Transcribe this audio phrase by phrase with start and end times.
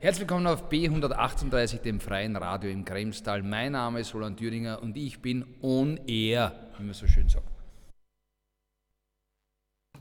[0.00, 3.42] Herzlich willkommen auf B138, dem freien Radio im Kremstal.
[3.42, 7.48] Mein Name ist Roland Thüringer und ich bin on air, wie man so schön sagt.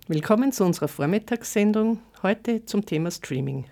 [0.08, 3.66] Willkommen zu unserer Vormittagssendung, heute zum Thema Streaming.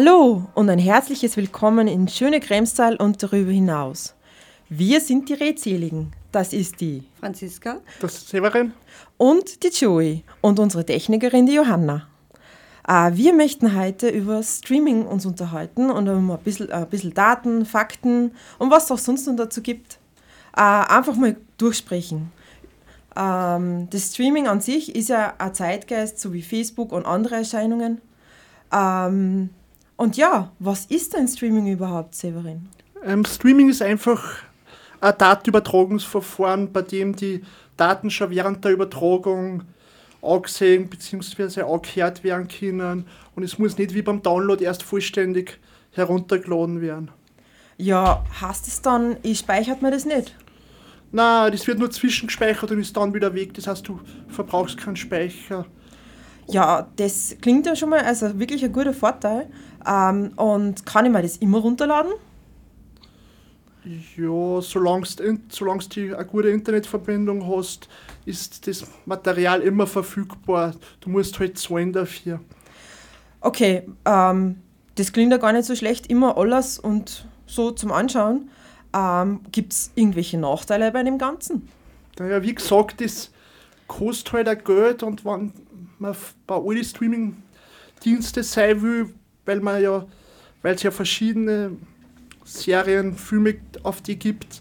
[0.00, 4.14] Hallo und ein herzliches Willkommen in schöne Kremstal und darüber hinaus.
[4.68, 6.12] Wir sind die Redseligen.
[6.30, 8.74] Das ist die Franziska, Das ist Severin.
[9.16, 12.06] und die Joey und unsere Technikerin, die Johanna.
[12.86, 17.66] Äh, wir möchten heute über Streaming uns unterhalten und um ein bisschen, ein bisschen Daten,
[17.66, 19.98] Fakten und was es auch sonst noch dazu gibt,
[20.56, 22.30] äh, einfach mal durchsprechen.
[23.16, 28.00] Ähm, das Streaming an sich ist ja ein Zeitgeist, so wie Facebook und andere Erscheinungen.
[28.72, 29.50] Ähm,
[29.98, 32.68] und ja, was ist denn Streaming überhaupt, Severin?
[33.04, 34.38] Ähm, Streaming ist einfach
[35.00, 37.42] ein Datenübertragungsverfahren, bei dem die
[37.76, 39.64] Daten schon während der Übertragung
[40.22, 41.62] angesehen bzw.
[41.62, 45.58] angehört werden können und es muss nicht wie beim Download erst vollständig
[45.92, 47.10] heruntergeladen werden.
[47.76, 50.34] Ja, heißt es dann, ich speichert mir das nicht?
[51.10, 53.54] Na, das wird nur zwischengespeichert und ist dann wieder weg.
[53.54, 55.66] Das heißt, du verbrauchst keinen Speicher.
[56.50, 59.48] Ja, das klingt ja schon mal also wirklich ein guter Vorteil.
[59.86, 62.12] Ähm, und kann ich mir das immer runterladen?
[64.16, 67.88] Ja, solange du eine gute Internetverbindung hast,
[68.26, 70.74] ist das Material immer verfügbar.
[71.00, 72.40] Du musst halt zahlen dafür.
[73.40, 74.56] Okay, ähm,
[74.96, 78.50] das klingt ja gar nicht so schlecht, immer alles und so zum Anschauen.
[78.94, 81.68] Ähm, Gibt es irgendwelche Nachteile bei dem Ganzen?
[82.18, 83.30] Naja, wie gesagt, das
[83.86, 85.52] kostet halt auch Geld und wenn
[86.00, 86.16] man
[86.46, 89.14] bei all die Streaming-Dienste sein will,
[89.44, 90.06] weil man ja,
[90.62, 91.72] weil es ja verschiedene
[92.44, 94.60] Serien, Filme auf die gibt,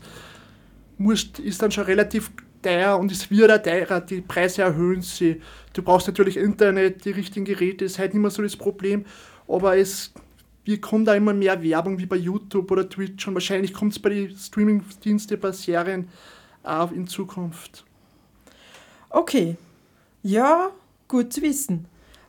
[0.98, 2.31] muss, ist dann schon relativ
[2.62, 5.38] teuer und es wird auch teurer, die Preise erhöhen sich.
[5.74, 9.06] Du brauchst natürlich Internet, die richtigen Geräte, ist halt nicht mehr so das Problem,
[9.48, 10.12] aber es
[10.68, 14.00] wie kommt da immer mehr Werbung wie bei YouTube oder Twitch und wahrscheinlich kommt es
[14.00, 16.10] bei den Streaming-Diensten, bei Serien
[16.62, 17.86] auch in Zukunft.
[19.10, 19.56] Okay,
[20.24, 20.72] ja,
[21.07, 21.86] gut zu wissen.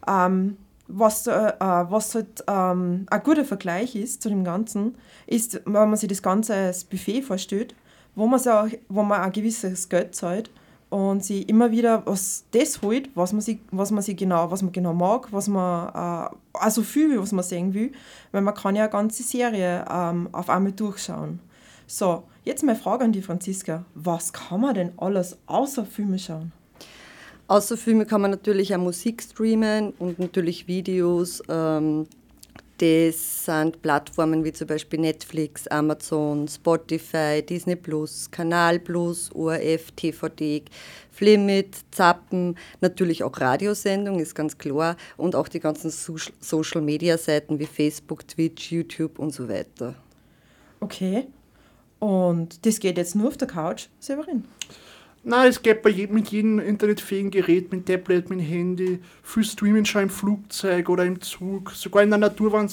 [0.06, 4.94] Ähm, was, äh, äh, was halt ähm, ein guter Vergleich ist zu dem Ganzen,
[5.26, 7.74] ist, wenn man sich das Ganze als Buffet vorstellt,
[8.14, 10.50] wo man, so, auch- wo man ein gewisses Geld zahlt
[10.88, 14.62] und sich immer wieder was das holt, was man, sich, was man, sich genau, was
[14.62, 15.88] man genau mag, was man
[16.32, 17.92] äh, also viel, was man sehen will,
[18.32, 21.40] weil man kann ja eine ganze Serie ähm, auf einmal durchschauen.
[21.86, 23.84] So, jetzt meine Frage an die Franziska.
[23.94, 26.52] Was kann man denn alles außer Filme schauen?
[27.48, 31.42] Außer Filme kann man natürlich auch Musik streamen und natürlich Videos.
[31.48, 32.06] Ähm,
[32.76, 40.62] das sind Plattformen wie zum Beispiel Netflix, Amazon, Spotify, Disney Plus, Kanal Plus, ORF, TVD,
[41.10, 47.18] Flimit, Zappen, natürlich auch Radiosendungen, ist ganz klar, und auch die ganzen Soci- Social Media
[47.18, 49.96] Seiten wie Facebook, Twitch, YouTube und so weiter.
[50.78, 51.26] Okay.
[51.98, 54.44] Und das geht jetzt nur auf der Couch, Severin?
[55.28, 59.84] Nein, es geht bei jedem, mit jedem internetfähigen Gerät, mit Tablet, mit Handy, viel Streamen
[59.84, 62.72] schon im Flugzeug oder im Zug, sogar in der Natur, wenn du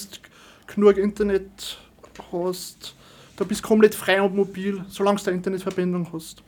[0.74, 1.78] genug Internet
[2.32, 2.96] hast.
[3.36, 6.45] Da bist du komplett frei und mobil, solange du eine Internetverbindung hast.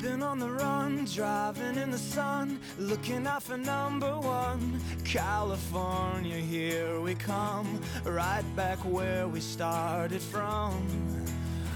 [0.00, 4.80] We've been on the run, driving in the sun, looking out for number one.
[5.04, 10.86] California, here we come, right back where we started from.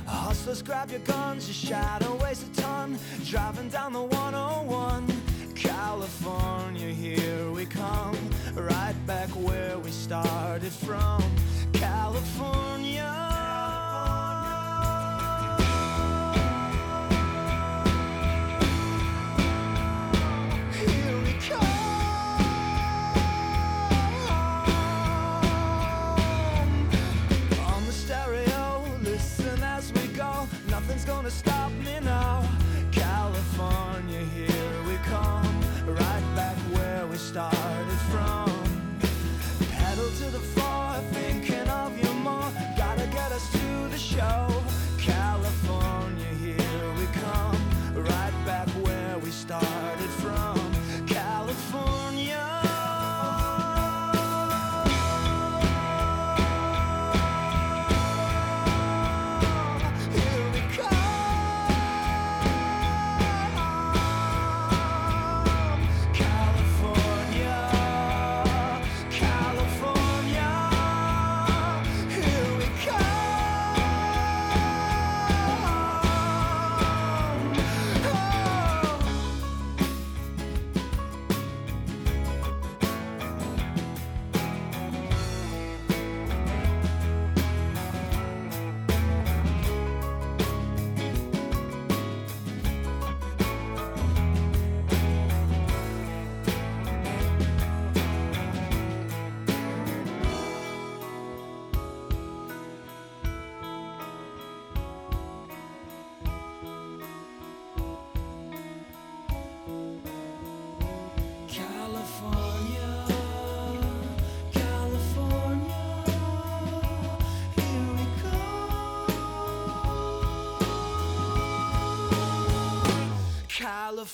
[0.07, 5.05] Hustlers, grab your guns, your shadow weighs a ton, driving down the 101.
[5.57, 8.17] California, here we come,
[8.55, 11.21] right back where we started from.
[11.73, 13.32] California.
[31.05, 31.62] Gonna stop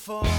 [0.08, 0.37] for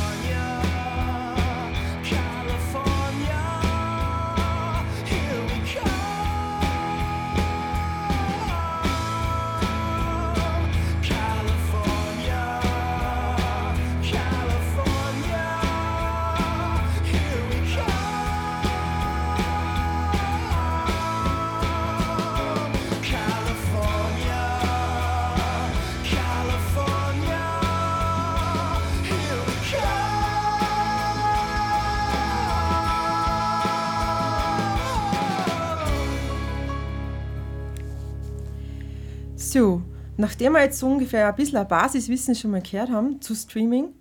[39.52, 39.82] So,
[40.16, 43.96] nachdem wir jetzt so ungefähr ein bisschen ein Basiswissen schon mal gehört haben zu Streaming,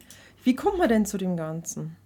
[0.45, 1.97] wie kommt man denn zu dem Ganzen?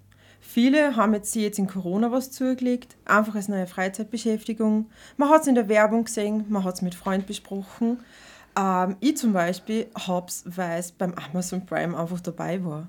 [0.41, 4.87] Viele haben jetzt jetzt in Corona was zugelegt, einfach als neue Freizeitbeschäftigung.
[5.17, 7.99] Man hat es in der Werbung gesehen, man hat es mit Freunden besprochen.
[8.57, 12.87] Ähm, ich zum Beispiel habe es, weil es beim Amazon Prime einfach dabei war.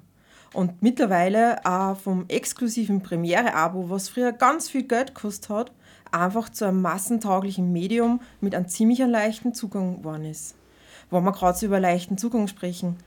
[0.53, 5.72] Und mittlerweile auch vom exklusiven Premiere-Abo, was früher ganz viel Geld gekostet hat,
[6.13, 10.55] einfach zu einem massentauglichen Medium mit einem ziemlich leichten Zugang geworden ist.
[11.10, 12.98] Wenn wir gerade so über leichten Zugang sprechen.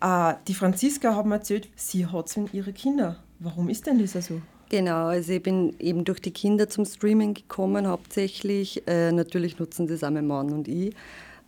[0.00, 3.16] Äh, die Franziska hat mir erzählt, sie hat es in ihre Kinder.
[3.38, 4.40] Warum ist denn das so?
[4.68, 8.82] Genau, also ich bin eben durch die Kinder zum Streaming gekommen hauptsächlich.
[8.88, 10.94] Äh, natürlich nutzen das auch mein Mann und ich.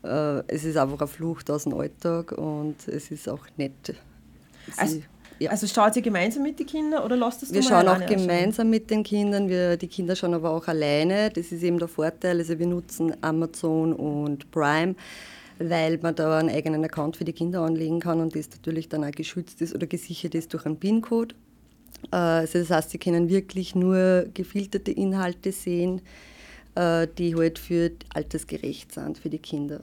[0.05, 3.73] Äh, es ist einfach eine Flucht aus dem Alltag und es ist auch nett.
[3.87, 5.01] Sie, Also.
[5.47, 8.91] Also schaut ihr gemeinsam mit den Kindern oder lasst es wir schauen auch gemeinsam mit
[8.91, 9.49] den Kindern.
[9.49, 11.31] Wir, die Kinder schauen aber auch alleine.
[11.31, 12.39] Das ist eben der Vorteil.
[12.39, 14.97] Also wir nutzen Amazon und Prime,
[15.59, 19.05] weil man da einen eigenen Account für die Kinder anlegen kann und das natürlich dann
[19.05, 21.35] auch geschützt ist oder gesichert ist durch einen PIN-Code.
[22.11, 26.01] Äh, Also das heißt, sie können wirklich nur gefilterte Inhalte sehen,
[26.75, 29.81] äh, die halt für altersgerecht sind für die Kinder.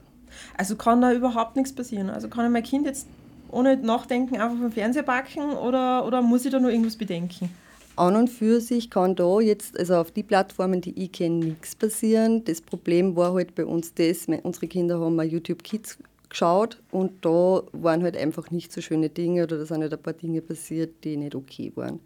[0.56, 2.10] Also kann da überhaupt nichts passieren.
[2.10, 3.06] Also kann mein Kind jetzt
[3.50, 7.50] ohne Nachdenken einfach vom Fernseher packen oder, oder muss ich da nur irgendwas bedenken?
[7.96, 11.74] An und für sich kann da jetzt, also auf die Plattformen, die ich kenne, nichts
[11.74, 12.44] passieren.
[12.44, 15.96] Das Problem war halt bei uns das, unsere Kinder haben mal YouTube Kids
[16.28, 20.02] geschaut und da waren halt einfach nicht so schöne Dinge oder da sind halt ein
[20.02, 22.00] paar Dinge passiert, die nicht okay waren.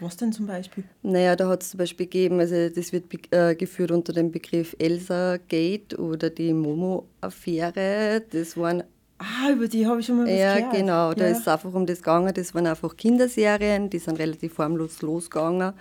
[0.00, 0.84] Was denn zum Beispiel?
[1.02, 4.74] Naja, da hat es zum Beispiel gegeben, also das wird äh, geführt unter dem Begriff
[4.78, 8.22] Elsa Gate oder die Momo-Affäre.
[8.30, 8.82] Das waren
[9.26, 10.72] Ah, über die habe ich schon mal was ja, gehört.
[10.74, 11.14] genau.
[11.14, 11.30] Da Ja.
[11.30, 12.32] ist es einfach um das gegangen.
[12.34, 15.72] Das waren einfach Kinderserien, die sind relativ harmlos losgegangen.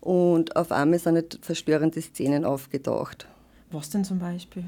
[0.00, 3.28] Und auf einmal sind halt verstörende Szenen aufgetaucht.
[3.70, 4.64] Was denn zum Beispiel?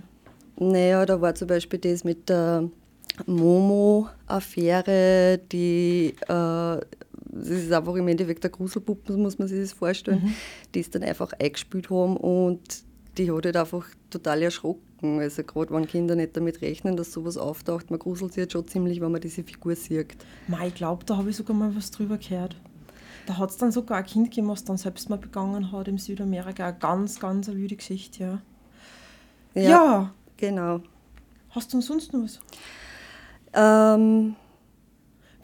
[0.57, 2.69] Naja, da war zum Beispiel das mit der
[3.27, 6.15] Momo-Affäre, die.
[6.29, 6.81] Äh,
[7.37, 10.33] das ist einfach im Endeffekt eine Gruselpuppe, muss man sich das vorstellen,
[10.73, 12.61] die es dann einfach eingespielt haben und
[13.19, 14.81] die hat halt einfach total erschrocken.
[15.19, 18.67] Also gerade wenn Kinder nicht damit rechnen, dass sowas auftaucht, man gruselt sich jetzt schon
[18.67, 20.17] ziemlich, wenn man diese Figur sieht.
[20.49, 22.57] Mei, ich glaube, da habe ich sogar mal was drüber gehört.
[23.27, 25.99] Da hat es dann sogar ein Kind gegeben, was dann selbst mal begangen hat in
[25.99, 26.67] Südamerika.
[26.67, 28.43] Eine ganz, ganz eine wüde Geschichte,
[29.55, 29.63] ja.
[29.63, 30.15] Ja.
[30.37, 30.81] Genau.
[31.51, 32.41] Hast du sonst noch was?
[33.53, 34.35] Ähm,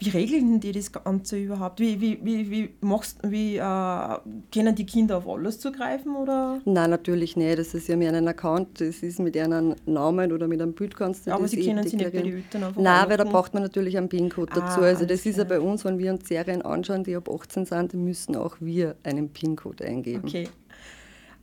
[0.03, 1.79] Wie regeln die das Ganze überhaupt?
[1.79, 4.17] Wie, wie, wie, wie, machst, wie äh,
[4.51, 6.15] können die Kinder auf alles zugreifen?
[6.15, 6.59] Oder?
[6.65, 7.59] nein, natürlich nicht.
[7.59, 8.81] Das ist ja mehr ein Account.
[8.81, 11.87] Das ist mit einem Namen oder mit einem Bild kannst du aber das sie können
[11.87, 13.31] sie nicht bei den Eltern einfach Nein, weil da anrufen.
[13.31, 14.81] braucht man natürlich einen PIN-Code dazu.
[14.81, 17.65] Ah, also das ist ja bei uns, wenn wir uns Serien anschauen, die ab 18
[17.65, 20.27] sind, müssen auch wir einen PIN-Code eingeben.
[20.27, 20.49] Okay.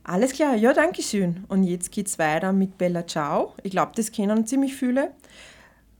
[0.03, 1.45] Alles klar, ja, danke schön.
[1.47, 3.53] Und jetzt geht es weiter mit Bella Ciao.
[3.63, 5.11] Ich glaube, das kennen ziemlich viele.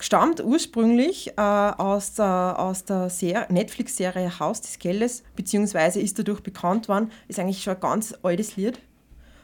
[0.02, 6.42] Stammt ursprünglich äh, aus der, aus der Ser- Netflix-Serie Haus des Geldes, beziehungsweise ist dadurch
[6.42, 8.80] bekannt worden, ist eigentlich schon ein ganz altes Lied.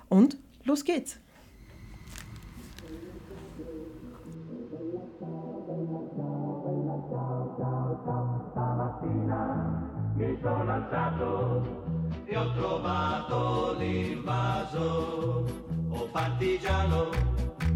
[0.07, 1.19] Und los geht's.
[10.17, 11.61] Mi sono alzato
[12.25, 15.45] e ho trovato l'invaso.
[15.89, 17.09] Oh partigiano,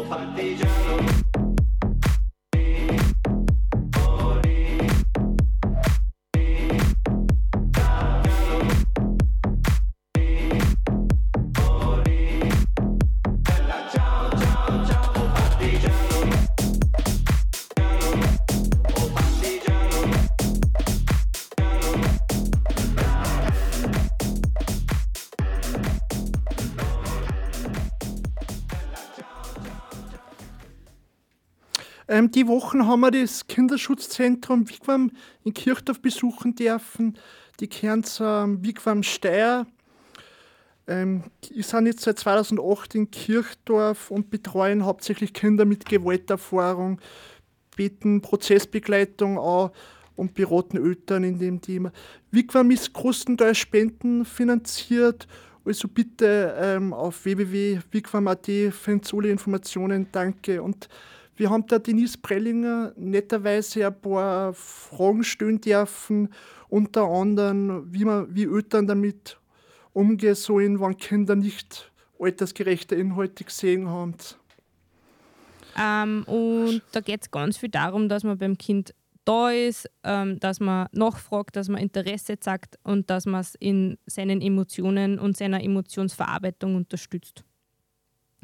[0.00, 1.21] partigiano
[32.22, 35.10] Ähm, die Wochen haben wir das Kinderschutzzentrum Wigwam
[35.44, 37.18] in Kirchdorf besuchen dürfen.
[37.60, 39.66] Die kehren zur Wigwam Steyr.
[40.86, 47.00] Ähm, ich bin jetzt seit 2008 in Kirchdorf und betreuen hauptsächlich Kinder mit Gewalterfahrung,
[47.76, 49.70] bieten Prozessbegleitung an
[50.14, 51.92] und beraten Eltern in dem Thema.
[52.30, 55.26] Wigwam ist größtenteils spendenfinanziert,
[55.64, 60.08] also bitte ähm, auf www.wigwam.at findet alle Informationen.
[60.10, 60.60] Danke.
[60.60, 60.88] Und
[61.36, 66.28] wir haben da Denise Prellinger netterweise ein paar Fragen stellen dürfen,
[66.68, 69.38] unter anderem, wie, man, wie Eltern damit
[69.92, 74.14] umgehen sollen, wenn Kinder nicht altersgerechte Inhalte gesehen haben.
[75.78, 80.38] Ähm, und da geht es ganz viel darum, dass man beim Kind da ist, ähm,
[80.40, 85.36] dass man nachfragt, dass man Interesse zeigt und dass man es in seinen Emotionen und
[85.36, 87.44] seiner Emotionsverarbeitung unterstützt.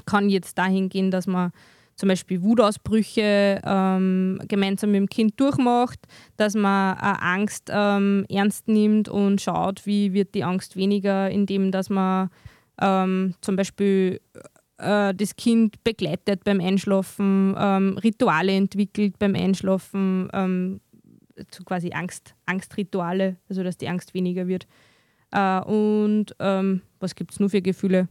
[0.07, 1.53] Kann jetzt dahin gehen, dass man
[1.99, 5.99] zum Beispiel Wutausbrüche ähm, gemeinsam mit dem Kind durchmacht,
[6.37, 11.73] dass man auch Angst ähm, ernst nimmt und schaut, wie wird die Angst weniger, indem
[11.73, 12.31] dass man
[12.81, 14.21] ähm, zum Beispiel
[14.79, 20.81] äh, das Kind begleitet beim Einschlafen, ähm, Rituale entwickelt beim Einschlafen, ähm,
[21.53, 24.69] so quasi Angst, Angstrituale, also dass die Angst weniger wird.
[25.33, 28.07] Äh, und ähm, was gibt es nur für Gefühle?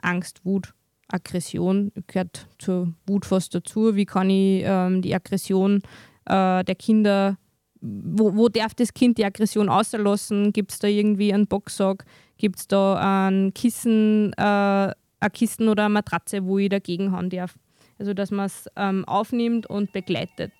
[0.00, 0.74] Angst, Wut,
[1.12, 3.94] Aggression gehört zur Wut fast dazu.
[3.94, 5.82] Wie kann ich ähm, die Aggression
[6.26, 7.36] äh, der Kinder,
[7.80, 10.52] wo, wo darf das Kind die Aggression auslassen?
[10.52, 12.04] Gibt es da irgendwie einen Boxsack?
[12.38, 17.30] Gibt es da ein Kissen, äh, ein Kissen oder eine Matratze, wo ich dagegen hauen
[17.30, 17.58] darf?
[17.98, 20.52] Also, dass man es ähm, aufnimmt und begleitet.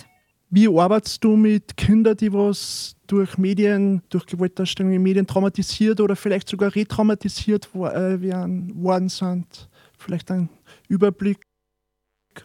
[0.54, 6.14] Wie arbeitest du mit Kindern, die was durch Medien, durch Gewaltdarstellungen in Medien traumatisiert oder
[6.14, 9.70] vielleicht sogar retraumatisiert äh, worden sind?
[10.02, 10.48] Vielleicht ein
[10.88, 11.38] Überblick?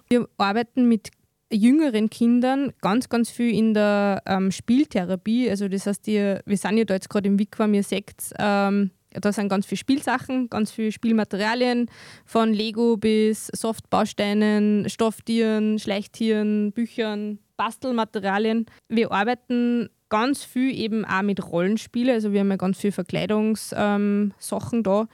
[0.09, 1.11] Wir arbeiten mit
[1.51, 5.49] jüngeren Kindern ganz, ganz viel in der ähm, Spieltherapie.
[5.49, 8.91] Also das heißt, die, wir sind ja da jetzt gerade im Wikwa, ihr seht, ähm,
[9.11, 11.89] da sind ganz viele Spielsachen, ganz viele Spielmaterialien,
[12.25, 18.65] von Lego bis Softbausteinen, Stofftieren, Schleichtieren, Büchern, Bastelmaterialien.
[18.89, 24.33] Wir arbeiten ganz viel eben auch mit Rollenspielen, also wir haben ja ganz viele Verkleidungssachen
[24.73, 25.07] ähm, da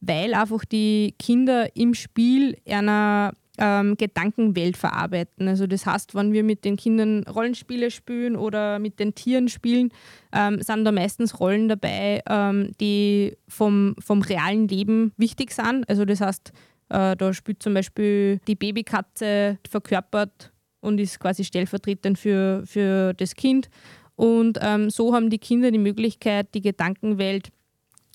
[0.00, 5.48] weil einfach die Kinder im Spiel einer ähm, Gedankenwelt verarbeiten.
[5.48, 9.90] Also das heißt, wenn wir mit den Kindern Rollenspiele spielen oder mit den Tieren spielen,
[10.32, 15.88] ähm, sind da meistens Rollen dabei, ähm, die vom, vom realen Leben wichtig sind.
[15.88, 16.52] Also das heißt,
[16.90, 23.34] äh, da spielt zum Beispiel die Babykatze verkörpert und ist quasi stellvertretend für, für das
[23.34, 23.68] Kind.
[24.14, 27.50] Und ähm, so haben die Kinder die Möglichkeit, die Gedankenwelt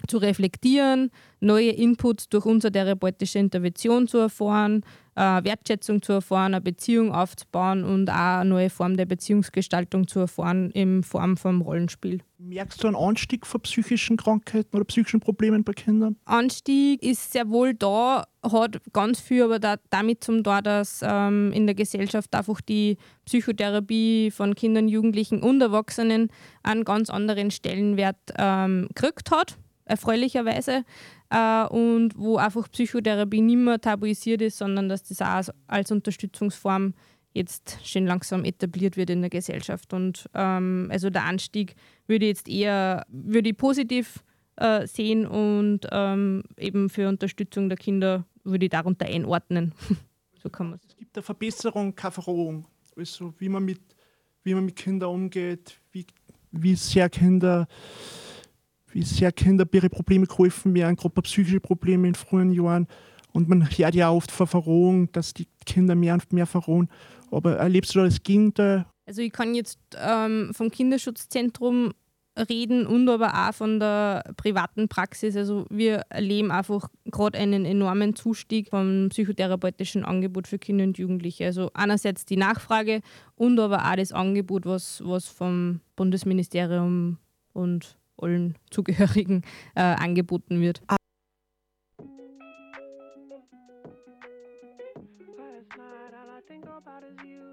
[0.07, 4.81] zu reflektieren, neue Inputs durch unsere therapeutische Intervention zu erfahren,
[5.15, 10.21] äh, Wertschätzung zu erfahren, eine Beziehung aufzubauen und auch eine neue Form der Beziehungsgestaltung zu
[10.21, 12.21] erfahren in Form vom Rollenspiel.
[12.39, 16.17] Merkst du einen Anstieg von psychischen Krankheiten oder psychischen Problemen bei Kindern?
[16.25, 21.51] Anstieg ist sehr wohl da, hat ganz viel aber da, damit zum tun, dass ähm,
[21.53, 26.29] in der Gesellschaft einfach die Psychotherapie von Kindern, Jugendlichen und Erwachsenen
[26.63, 30.83] einen ganz anderen Stellenwert ähm, gekriegt hat erfreulicherweise.
[31.29, 36.93] Äh, und wo einfach Psychotherapie nicht mehr tabuisiert ist, sondern dass das auch als Unterstützungsform
[37.33, 39.93] jetzt schon langsam etabliert wird in der Gesellschaft.
[39.93, 41.75] Und ähm, also der Anstieg
[42.07, 44.23] würde jetzt eher würde ich positiv
[44.55, 49.73] äh, sehen und ähm, eben für Unterstützung der Kinder würde ich darunter einordnen.
[50.43, 50.95] so kann man es.
[50.95, 52.67] gibt eine Verbesserung, keine Verrohung.
[52.95, 53.81] Also wie man mit,
[54.43, 56.05] wie man mit Kindern umgeht, wie,
[56.51, 57.67] wie sehr Kinder
[59.01, 62.87] sehr Kinder bei ihren Probleme geholfen werden, gerade bei psychischen Problemen in frühen Jahren.
[63.31, 66.89] Und man hört ja oft von Verrohung, dass die Kinder mehr und mehr verrohen.
[67.31, 68.85] Aber erlebst du da das Gegenteil?
[69.05, 71.93] Also ich kann jetzt ähm, vom Kinderschutzzentrum
[72.49, 75.35] reden und aber auch von der privaten Praxis.
[75.35, 81.45] Also wir erleben einfach gerade einen enormen Zustieg vom psychotherapeutischen Angebot für Kinder und Jugendliche.
[81.45, 83.01] Also einerseits die Nachfrage
[83.35, 87.17] und aber auch das Angebot, was, was vom Bundesministerium
[87.53, 89.43] und allen Zugehörigen
[89.75, 90.81] äh, angeboten wird.
[96.53, 97.43] think about you.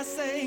[0.09, 0.38] say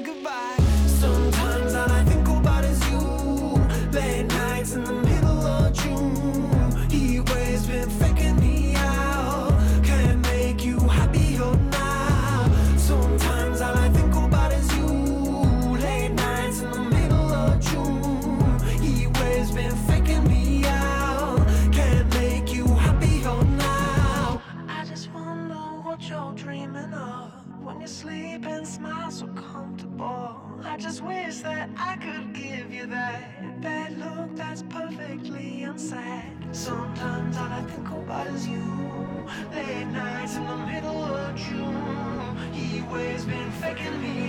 [38.41, 39.25] is you.
[39.53, 42.37] Late nights in the middle of June.
[42.53, 44.20] He waves been faking me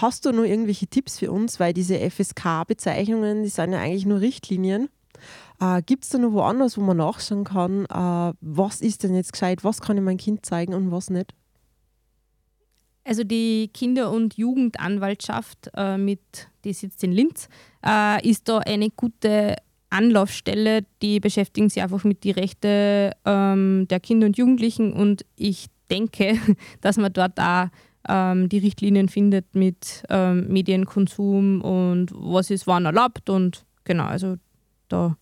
[0.00, 1.60] Hast du noch irgendwelche Tipps für uns?
[1.60, 4.88] Weil diese FSK-Bezeichnungen, die sind ja eigentlich nur Richtlinien.
[5.60, 9.32] Äh, Gibt es da noch woanders, wo man nachschauen kann, äh, was ist denn jetzt
[9.32, 11.34] gescheit, was kann ich meinem Kind zeigen und was nicht?
[13.04, 17.48] Also die Kinder- und Jugendanwaltschaft, äh, mit, die sitzt in Linz,
[17.84, 19.56] äh, ist da eine gute
[19.90, 20.86] Anlaufstelle.
[21.02, 26.38] Die beschäftigen sich einfach mit den Rechten ähm, der Kinder und Jugendlichen und ich denke,
[26.80, 27.68] dass man dort auch
[28.08, 34.36] ähm, die Richtlinien findet mit ähm, Medienkonsum und was ist wann erlaubt und genau, also
[34.88, 35.16] da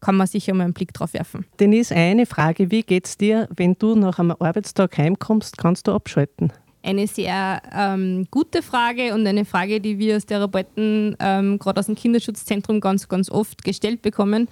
[0.00, 1.44] kann man sicher mal einen Blick drauf werfen.
[1.58, 6.52] Denise, eine Frage, wie geht's dir, wenn du nach einem Arbeitstag heimkommst, kannst du abschalten?
[6.82, 11.86] Eine sehr ähm, gute Frage und eine Frage, die wir als Therapeuten ähm, gerade aus
[11.86, 14.48] dem Kinderschutzzentrum ganz, ganz oft gestellt bekommen.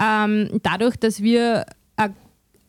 [0.00, 1.66] Ähm, dadurch, dass wir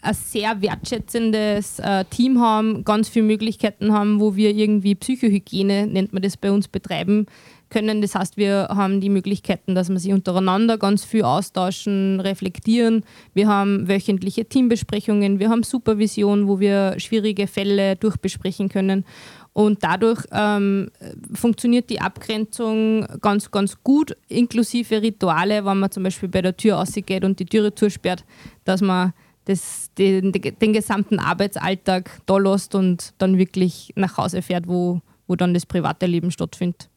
[0.01, 6.13] ein sehr wertschätzendes äh, Team haben, ganz viele Möglichkeiten haben, wo wir irgendwie Psychohygiene, nennt
[6.13, 7.27] man das bei uns, betreiben
[7.69, 8.01] können.
[8.01, 13.03] Das heißt, wir haben die Möglichkeiten, dass wir sich untereinander ganz viel austauschen, reflektieren.
[13.33, 19.05] Wir haben wöchentliche Teambesprechungen, wir haben Supervision, wo wir schwierige Fälle durchbesprechen können.
[19.53, 20.91] Und dadurch ähm,
[21.33, 26.75] funktioniert die Abgrenzung ganz, ganz gut, inklusive Rituale, wenn man zum Beispiel bei der Tür
[26.75, 28.23] rausgeht und die Türe zusperrt,
[28.63, 29.13] dass man
[29.45, 35.35] das, den, den gesamten Arbeitsalltag da lässt und dann wirklich nach Hause fährt, wo, wo
[35.35, 36.89] dann das private Leben stattfindet.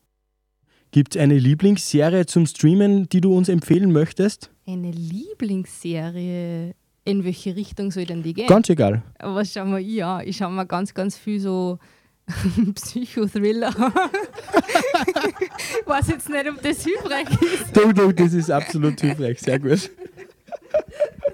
[0.90, 4.50] Gibt es eine Lieblingsserie zum Streamen, die du uns empfehlen möchtest?
[4.66, 6.74] Eine Lieblingsserie?
[7.06, 8.46] In welche Richtung soll denn die gehen?
[8.46, 9.02] Ganz egal.
[9.18, 10.26] Was schauen wir ich an?
[10.26, 11.78] Ich schaue mir ganz, ganz viel so
[12.74, 13.74] Psychothriller.
[15.80, 17.76] ich weiß jetzt nicht, ob das hilfreich ist.
[17.76, 19.40] Doch, doch, das ist absolut hilfreich.
[19.40, 19.90] Sehr gut.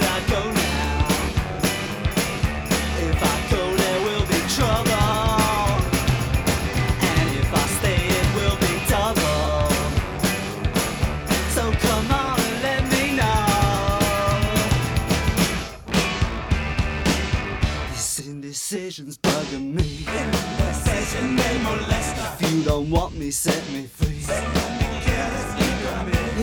[18.71, 20.05] indecision's bugging me.
[22.39, 24.23] If you don't want me, set me free.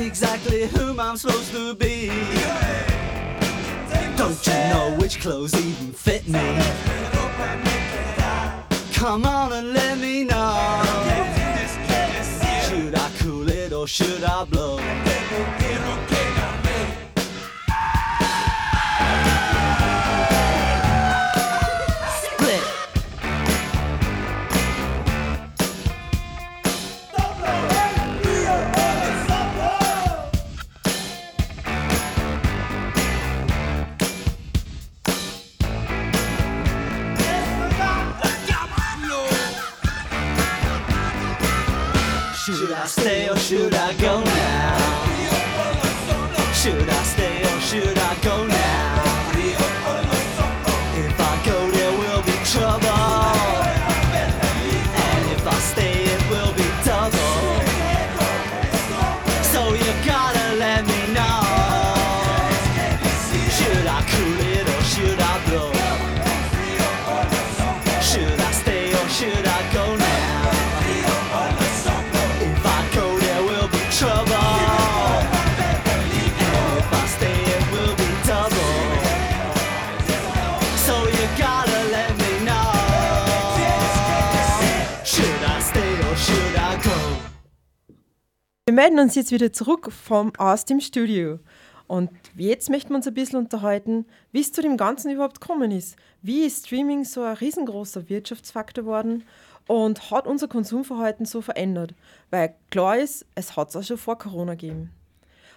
[0.04, 2.08] Exactly whom I'm supposed to be.
[4.16, 6.58] Don't you know which clothes even fit me?
[8.92, 10.82] Come on and let me know.
[12.68, 14.78] Should I cool it or should I blow?
[48.28, 48.57] don't
[88.68, 91.38] Wir melden uns jetzt wieder zurück vom, aus dem Studio.
[91.86, 95.70] Und jetzt möchten wir uns ein bisschen unterhalten, wie es zu dem Ganzen überhaupt gekommen
[95.70, 95.96] ist.
[96.20, 99.24] Wie ist Streaming so ein riesengroßer Wirtschaftsfaktor geworden
[99.68, 101.94] und hat unser Konsumverhalten so verändert?
[102.28, 104.90] Weil klar ist, es hat es auch schon vor Corona gegeben.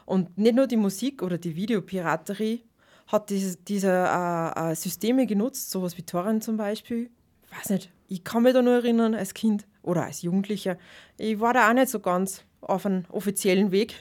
[0.06, 2.64] Und nicht nur die Musik oder die Videopiraterie
[3.08, 7.10] hat diese, diese äh, äh, Systeme genutzt, sowas wie Torrent zum Beispiel.
[7.44, 10.78] Ich weiß nicht, ich kann mich da nur erinnern als Kind oder als Jugendlicher.
[11.18, 13.96] Ich war da auch nicht so ganz auf einem offiziellen Weg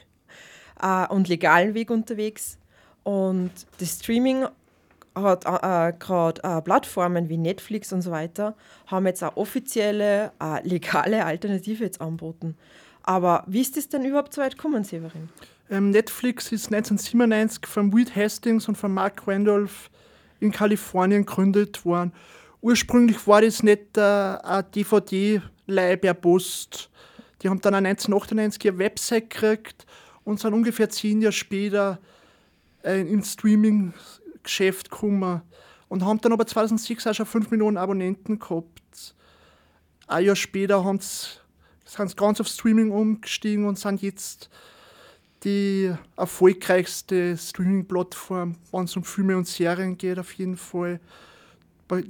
[0.80, 2.58] äh, und legalen Weg unterwegs.
[3.02, 4.46] Und das Streaming
[5.14, 8.54] hat äh, gerade äh, Plattformen wie Netflix und so weiter,
[8.86, 12.56] haben jetzt auch offizielle, äh, legale Alternative jetzt angeboten.
[13.02, 15.28] Aber wie ist das denn überhaupt so weit gekommen, Severin?
[15.70, 19.90] Ähm, Netflix ist 1997 von Reed Hastings und von Mark Randolph
[20.40, 22.12] in Kalifornien gegründet worden.
[22.60, 26.90] Ursprünglich war das nicht äh, eine DVD-Leih per Post.
[27.42, 29.86] Die haben dann 1998 eine Website gekriegt
[30.24, 31.98] und sind ungefähr zehn Jahre später
[32.84, 35.42] äh, ins Streaming-Geschäft gekommen
[35.88, 39.14] und haben dann aber 2006 auch schon 5 Millionen Abonnenten gehabt.
[40.06, 41.26] Ein Jahr später haben sie,
[41.84, 44.50] sind sie ganz auf Streaming umgestiegen und sind jetzt
[45.44, 51.00] die erfolgreichste Streaming-Plattform, wenn es um Filme und Serien geht, auf jeden Fall.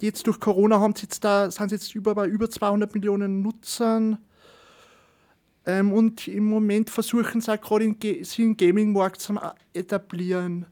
[0.01, 3.41] Jetzt durch Corona haben sie jetzt da, sind sie jetzt über, bei über 200 Millionen
[3.41, 4.19] Nutzern.
[5.67, 9.39] Ähm, und im Moment versuchen sie auch gerade in, im Gaming-Markt zu
[9.73, 10.67] etablieren.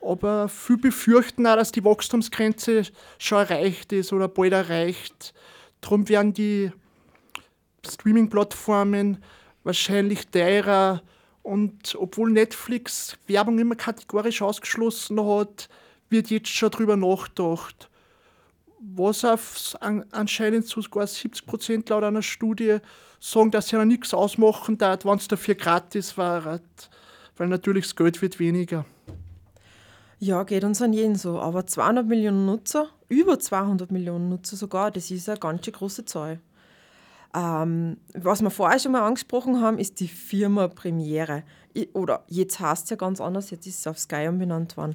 [0.00, 2.82] Aber viele befürchten auch, dass die Wachstumsgrenze
[3.18, 5.32] schon erreicht ist oder bald erreicht.
[5.80, 6.70] Darum werden die
[7.86, 9.22] Streaming-Plattformen
[9.62, 11.02] wahrscheinlich teurer
[11.42, 15.68] und obwohl Netflix Werbung immer kategorisch ausgeschlossen hat,
[16.08, 17.90] wird jetzt schon darüber nachgedacht.
[18.80, 22.78] Was auf anscheinend sogar 70 Prozent laut einer Studie
[23.32, 26.60] sagen, dass sie ja nichts ausmachen darf, wenn es dafür gratis war.
[27.36, 28.84] Weil natürlich das Geld wird weniger.
[30.18, 31.40] Ja, geht uns an jeden so.
[31.40, 36.40] Aber 200 Millionen Nutzer, über 200 Millionen Nutzer sogar, das ist eine ganz große Zahl.
[37.34, 41.42] Ähm, was wir vorher schon mal angesprochen haben, ist die Firma Premiere.
[41.92, 44.94] Oder jetzt heißt es ja ganz anders, jetzt ist es auf Sky umbenannt worden.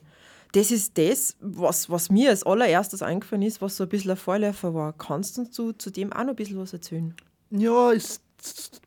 [0.53, 4.17] Das ist das, was, was mir als allererstes eingefallen ist, was so ein bisschen ein
[4.17, 4.93] Vorläufer war.
[4.93, 7.13] Kannst du zu dem auch noch ein bisschen was erzählen?
[7.51, 8.21] Ja, ist,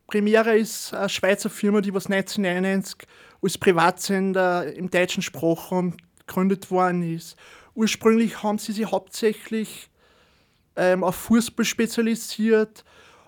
[0.07, 3.07] Premiere ist eine Schweizer Firma, die was 1991
[3.43, 5.97] als Privatsender im deutschen Sprachraum
[6.27, 7.37] gegründet worden ist.
[7.75, 9.89] Ursprünglich haben sie sich hauptsächlich
[10.77, 12.85] ähm, auf Fußball spezialisiert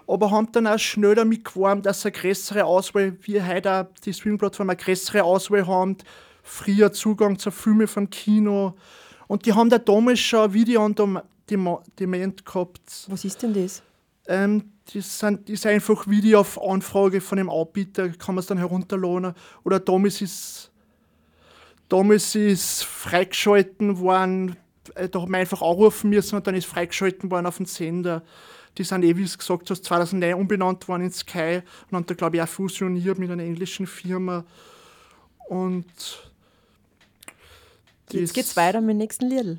[0.07, 3.87] aber haben dann auch schnell damit gewarnt, dass sie eine größere Auswahl, wie heute auch
[4.05, 5.97] die Streaming-Plattform eine größere Auswahl haben,
[6.43, 8.75] früher Zugang zu Filmen vom Kino.
[9.27, 10.95] Und die haben da damals schon ein Video on
[11.49, 13.07] Demand gehabt.
[13.09, 13.83] Was ist denn das?
[14.27, 18.47] Ähm, das, sind, das ist einfach Video auf Anfrage von dem Anbieter, kann man es
[18.47, 19.35] dann herunterladen.
[19.65, 20.71] Oder damals ist,
[21.89, 24.57] damals ist freigeschalten worden,
[24.95, 28.23] äh, da hat man einfach anrufen müssen und dann ist freigeschalten worden auf dem Sender.
[28.77, 32.15] Die sind eh, wie es gesagt hast, 2009 umbenannt worden in Sky und haben da,
[32.15, 34.45] glaube ich, auch fusioniert mit einer englischen Firma.
[35.49, 35.87] Und
[38.11, 39.59] Jetzt geht's weiter mit dem nächsten Lied.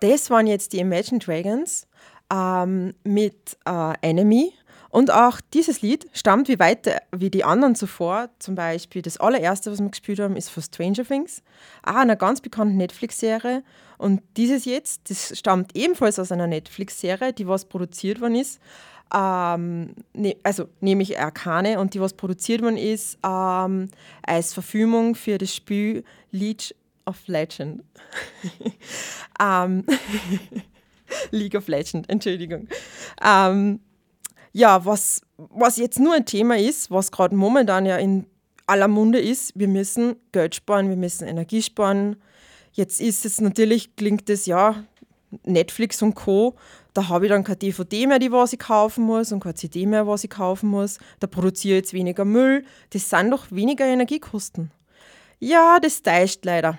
[0.00, 1.86] Das waren jetzt die Imagine Dragons
[2.32, 4.52] ähm, mit äh, Enemy.
[4.90, 8.28] Und auch dieses Lied stammt wie weiter wie die anderen zuvor.
[8.40, 11.42] Zum Beispiel das allererste, was wir gespielt haben, ist von Stranger Things,
[11.84, 13.62] auch einer ganz bekannten Netflix-Serie.
[13.98, 18.60] Und dieses jetzt, das stammt ebenfalls aus einer Netflix-Serie, die was produziert worden ist.
[19.14, 23.90] Ähm, ne, also nämlich Arcane und die was produziert worden ist ähm,
[24.22, 26.74] als Verfilmung für das Spiel League
[27.10, 27.82] of Legend.
[29.40, 29.84] ähm,
[31.30, 32.68] League of Legend, Entschuldigung.
[33.22, 33.80] Ähm,
[34.52, 38.26] ja, was, was jetzt nur ein Thema ist, was gerade momentan ja in
[38.66, 42.16] aller Munde ist, wir müssen Geld sparen, wir müssen Energie sparen.
[42.72, 44.84] Jetzt ist es natürlich, klingt es ja,
[45.44, 46.54] Netflix und Co.
[46.92, 49.86] Da habe ich dann kein DVD mehr, die was ich kaufen muss und keine CD
[49.86, 50.98] mehr, was ich kaufen muss.
[51.20, 52.64] Da produziere ich jetzt weniger Müll.
[52.90, 54.72] Das sind doch weniger Energiekosten.
[55.38, 56.78] Ja, das täuscht leider.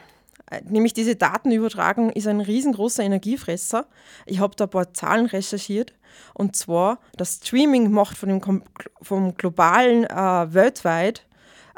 [0.65, 3.87] Nämlich diese Datenübertragung ist ein riesengroßer Energiefresser.
[4.25, 5.93] Ich habe da ein paar Zahlen recherchiert.
[6.33, 8.63] Und zwar, das Streaming macht von dem,
[9.01, 11.25] vom globalen äh, weltweit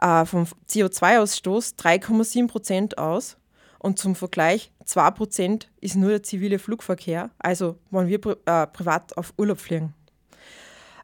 [0.01, 3.37] äh, vom CO2-Ausstoß 3,7 Prozent aus.
[3.79, 9.17] Und zum Vergleich, 2 Prozent ist nur der zivile Flugverkehr, also wenn wir äh, privat
[9.17, 9.93] auf Urlaub fliegen.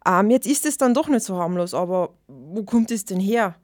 [0.05, 3.55] Ähm, jetzt ist es dann doch nicht so harmlos, aber wo kommt es denn her?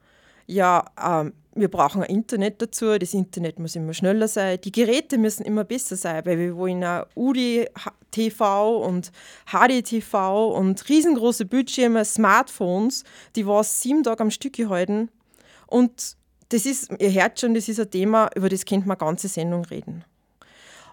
[0.48, 5.18] Ja, ähm, wir brauchen ein Internet dazu, das Internet muss immer schneller sein, die Geräte
[5.18, 9.12] müssen immer besser sein, weil wir wollen auch UDI-TV und
[9.48, 13.06] HDTV und riesengroße Bildschirme, Smartphones,
[13.38, 15.10] die was sieben Tage am Stück halten.
[15.68, 16.18] Und
[16.50, 19.64] das ist, ihr hört schon, das ist ein Thema, über das könnte man ganze Sendung
[19.66, 20.04] reden.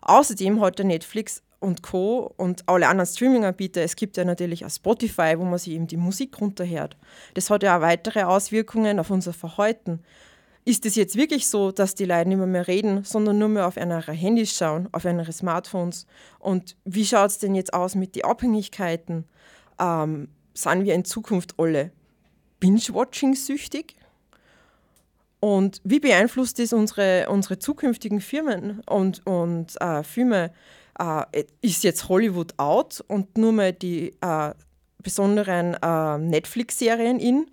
[0.02, 2.32] Außerdem hat der Netflix und Co.
[2.36, 5.96] und alle anderen Streaming-Anbieter, es gibt ja natürlich auch Spotify, wo man sich eben die
[5.96, 6.96] Musik runterhört.
[7.34, 10.00] Das hat ja auch weitere Auswirkungen auf unser Verhalten
[10.64, 13.66] ist es jetzt wirklich so, dass die Leute nicht mehr, mehr reden, sondern nur mehr
[13.66, 16.06] auf ihre Handys schauen, auf ihre Smartphones?
[16.38, 19.24] Und wie schaut es denn jetzt aus mit den Abhängigkeiten?
[19.80, 21.90] Ähm, sind wir in Zukunft alle
[22.60, 23.96] Binge-Watching süchtig?
[25.40, 30.52] Und wie beeinflusst das unsere, unsere zukünftigen Firmen und, und äh, Filme?
[30.98, 34.52] Äh, ist jetzt Hollywood out und nur mal die äh,
[35.02, 37.50] besonderen äh, Netflix-Serien in?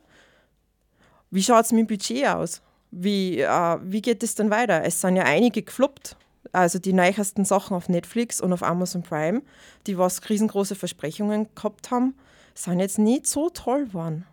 [1.31, 2.61] Wie schaut es mit dem Budget aus?
[2.91, 4.83] Wie, äh, wie geht es denn weiter?
[4.83, 6.15] Es sind ja einige gefloppt.
[6.51, 9.41] Also die neuesten Sachen auf Netflix und auf Amazon Prime,
[9.85, 12.15] die was riesengroße Versprechungen gehabt haben,
[12.55, 14.25] sind jetzt nicht so toll geworden.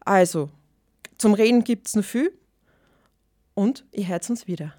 [0.00, 0.50] Also,
[1.16, 2.32] zum Reden gibt es noch viel
[3.54, 4.74] und ihr hört uns wieder.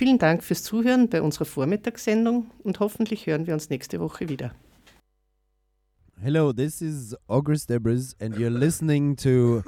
[0.00, 4.54] Vielen Dank fürs Zuhören bei unserer Vormittagssendung und hoffentlich hören wir uns nächste Woche wieder.
[6.18, 9.62] Hello, this is August Debris and you're listening to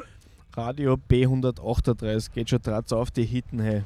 [0.57, 2.33] Radio B138.
[2.33, 3.83] Geht schon drauf auf die Hitten, hey.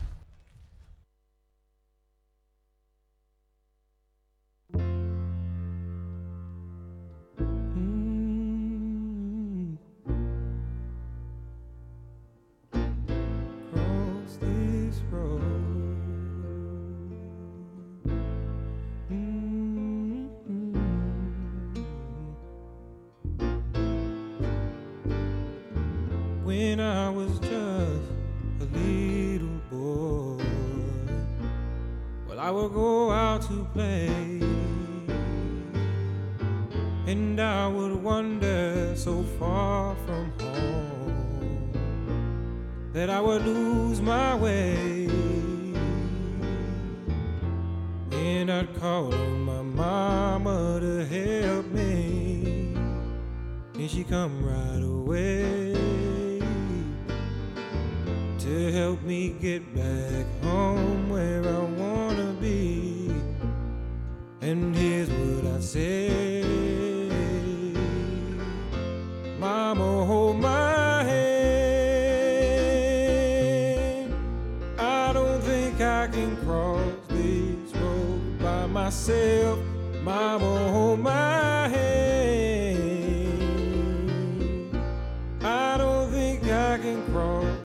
[33.77, 34.26] play.